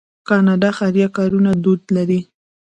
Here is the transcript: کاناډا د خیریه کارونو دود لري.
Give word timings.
کاناډا 0.27 0.69
د 0.73 0.75
خیریه 0.77 1.07
کارونو 1.17 1.51
دود 1.63 1.81
لري. 1.95 2.19